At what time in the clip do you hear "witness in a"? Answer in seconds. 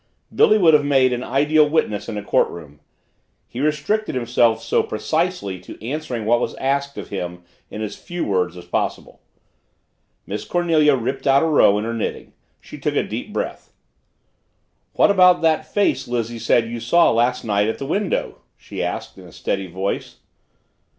1.69-2.23